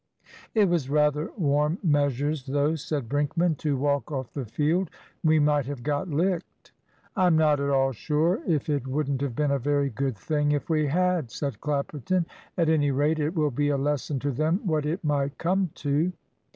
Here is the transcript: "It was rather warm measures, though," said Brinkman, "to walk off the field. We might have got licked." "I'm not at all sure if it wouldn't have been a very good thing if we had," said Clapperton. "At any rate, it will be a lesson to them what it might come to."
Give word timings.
"It 0.55 0.67
was 0.67 0.89
rather 0.89 1.29
warm 1.37 1.77
measures, 1.83 2.47
though," 2.47 2.73
said 2.73 3.07
Brinkman, 3.07 3.55
"to 3.59 3.77
walk 3.77 4.11
off 4.11 4.33
the 4.33 4.47
field. 4.47 4.89
We 5.23 5.37
might 5.37 5.67
have 5.67 5.83
got 5.83 6.07
licked." 6.07 6.71
"I'm 7.15 7.37
not 7.37 7.59
at 7.59 7.69
all 7.69 7.91
sure 7.91 8.41
if 8.47 8.67
it 8.67 8.87
wouldn't 8.87 9.21
have 9.21 9.35
been 9.35 9.51
a 9.51 9.59
very 9.59 9.91
good 9.91 10.17
thing 10.17 10.53
if 10.53 10.71
we 10.71 10.87
had," 10.87 11.29
said 11.29 11.61
Clapperton. 11.61 12.25
"At 12.57 12.67
any 12.67 12.89
rate, 12.89 13.19
it 13.19 13.35
will 13.35 13.51
be 13.51 13.69
a 13.69 13.77
lesson 13.77 14.17
to 14.21 14.31
them 14.31 14.61
what 14.65 14.87
it 14.87 15.03
might 15.03 15.37
come 15.37 15.69
to." 15.75 16.11